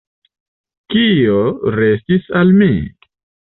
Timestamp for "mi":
2.65-2.73